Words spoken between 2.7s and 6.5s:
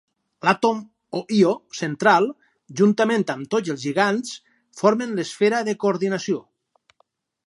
juntament amb tots els lligands, formen l'esfera de coordinació.